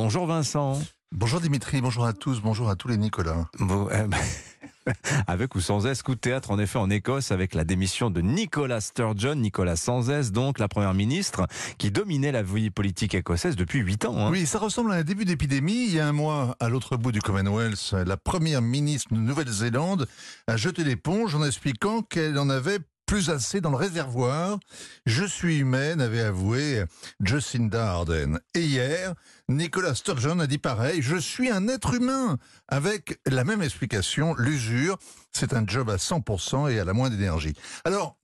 [0.00, 0.80] Bonjour Vincent.
[1.10, 3.48] Bonjour Dimitri, bonjour à tous, bonjour à tous les Nicolas.
[3.58, 4.06] Bon, euh,
[5.26, 8.20] avec ou sans S, coup de théâtre en effet en Écosse avec la démission de
[8.20, 11.48] Nicola Sturgeon, Nicolas sans S, donc la première ministre
[11.78, 14.16] qui dominait la vie politique écossaise depuis 8 ans.
[14.16, 14.30] hein.
[14.30, 15.86] Oui, ça ressemble à un début d'épidémie.
[15.88, 20.06] Il y a un mois, à l'autre bout du Commonwealth, la première ministre de Nouvelle-Zélande
[20.46, 22.78] a jeté l'éponge en expliquant qu'elle en avait
[23.08, 24.60] plus assez dans le réservoir.
[25.06, 26.84] Je suis humaine, avait avoué
[27.24, 28.38] Jacinda Ardern.
[28.54, 29.14] Et hier,
[29.48, 32.36] Nicolas Sturgeon a dit pareil, je suis un être humain,
[32.68, 34.98] avec la même explication, l'usure,
[35.32, 37.54] c'est un job à 100% et à la moins d'énergie.
[37.84, 38.17] Alors,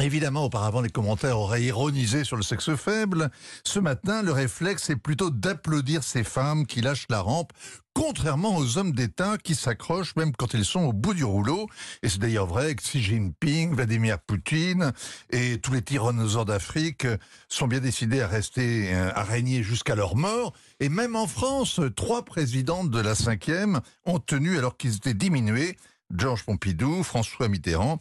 [0.00, 3.30] Évidemment, auparavant, les commentaires auraient ironisé sur le sexe faible.
[3.62, 7.52] Ce matin, le réflexe est plutôt d'applaudir ces femmes qui lâchent la rampe,
[7.92, 11.68] contrairement aux hommes d'État qui s'accrochent même quand ils sont au bout du rouleau.
[12.02, 14.94] Et c'est d'ailleurs vrai que Xi Jinping, Vladimir Poutine
[15.28, 17.06] et tous les tyrannosaures d'Afrique
[17.48, 20.54] sont bien décidés à rester, euh, à régner jusqu'à leur mort.
[20.80, 25.76] Et même en France, trois présidentes de la cinquième ont tenu alors qu'ils étaient diminués.
[26.16, 27.98] Georges Pompidou, François Mitterrand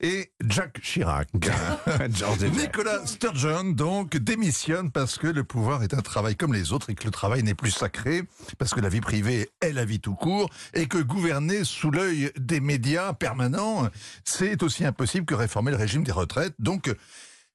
[0.00, 1.28] et Jacques Chirac.
[2.56, 6.94] Nicolas Sturgeon, donc, démissionne parce que le pouvoir est un travail comme les autres et
[6.94, 8.22] que le travail n'est plus sacré,
[8.58, 12.32] parce que la vie privée est la vie tout court, et que gouverner sous l'œil
[12.36, 13.88] des médias permanents,
[14.24, 16.54] c'est aussi impossible que réformer le régime des retraites.
[16.58, 16.94] Donc,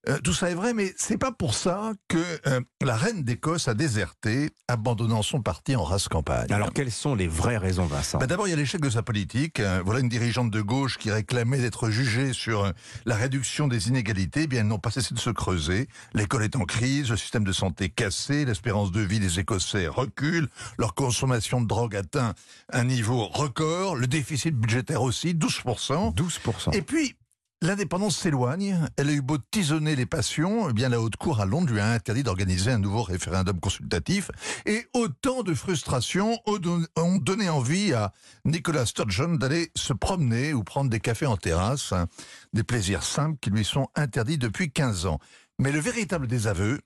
[0.08, 3.68] euh, tout ça est vrai, mais c'est pas pour ça que euh, la reine d'Écosse
[3.68, 6.52] a déserté, abandonnant son parti en race campagne.
[6.52, 8.18] Alors quelles sont les vraies raisons Vincent?
[8.18, 9.60] Bah, D'abord, il y a l'échec de sa politique.
[9.60, 12.72] Euh, Voilà une dirigeante de gauche qui réclamait d'être jugée sur
[13.06, 14.44] la réduction des inégalités.
[14.44, 15.90] Eh bien, elles n'ont pas cessé de se creuser.
[16.14, 20.48] L'école est en crise, le système de santé cassé, l'espérance de vie des Écossais recule,
[20.78, 22.34] leur consommation de drogue atteint
[22.72, 26.16] un niveau record, le déficit budgétaire aussi, 12%.
[26.16, 26.74] 12%.
[26.74, 27.16] Et puis,
[27.62, 28.80] l'indépendance s'éloigne.
[28.98, 31.80] Elle a eu beau tisonner les passions, eh bien la haute cour à Londres lui
[31.80, 34.32] a interdit d'organiser un nouveau référendum consultatif.
[34.66, 38.12] Et autant de frustrations ont don- ont donné envie à
[38.46, 41.94] Nicolas Sturgeon d'aller se promener ou prendre des cafés en terrasse,
[42.54, 45.20] des plaisirs simples qui lui sont interdits depuis 15 ans.
[45.60, 46.80] Mais le véritable désaveu,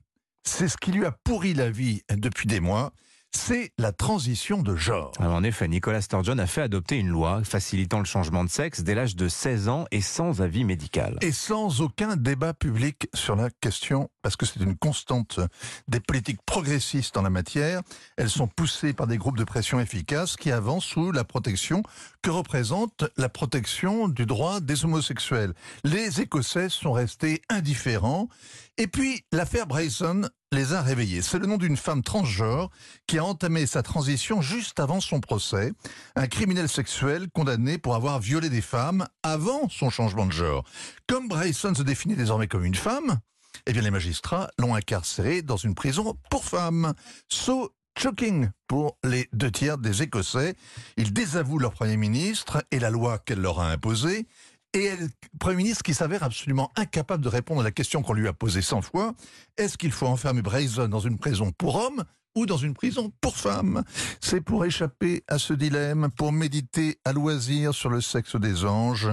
[0.43, 2.91] c'est ce qui lui a pourri la vie depuis des mois,
[3.35, 5.11] c'est la transition de genre.
[5.19, 8.81] Alors, en effet, Nicolas Sturgeon a fait adopter une loi facilitant le changement de sexe
[8.81, 11.17] dès l'âge de 16 ans et sans avis médical.
[11.21, 15.39] et sans aucun débat public sur la question, parce que c'est une constante
[15.87, 17.81] des politiques progressistes en la matière.
[18.17, 21.83] Elles sont poussées par des groupes de pression efficaces qui avancent sous la protection
[22.21, 25.53] que représente la protection du droit des homosexuels.
[25.83, 28.29] Les Écossais sont restés indifférents.
[28.77, 31.21] Et puis, l'affaire Brayson les a réveillés.
[31.21, 32.69] C'est le nom d'une femme transgenre
[33.07, 35.73] qui a entamé sa transition juste avant son procès.
[36.15, 40.63] Un criminel sexuel condamné pour avoir violé des femmes avant son changement de genre.
[41.07, 43.19] Comme Brayson se définit désormais comme une femme,
[43.65, 46.93] eh bien les magistrats l'ont incarcéré dans une prison pour femmes.
[47.29, 50.55] So shocking pour les deux tiers des Écossais.
[50.97, 54.25] Ils désavouent leur Premier ministre et la loi qu'elle leur a imposée.
[54.73, 58.27] Et elle, Premier ministre qui s'avère absolument incapable de répondre à la question qu'on lui
[58.27, 59.13] a posée 100 fois.
[59.57, 62.03] Est-ce qu'il faut enfermer Brayson dans une prison pour hommes
[62.35, 63.83] ou dans une prison pour femmes?
[64.19, 69.09] C'est pour échapper à ce dilemme, pour méditer à loisir sur le sexe des anges,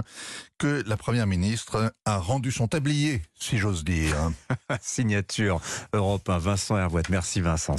[0.56, 4.16] que la Première ministre a rendu son tablier, si j'ose dire.
[4.80, 5.60] Signature
[5.92, 7.10] Europe 1, Vincent Hervouette.
[7.10, 7.68] Merci Vincent.